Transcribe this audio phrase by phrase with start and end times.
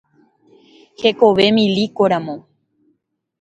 [1.01, 2.35] Hekove milíkoramo.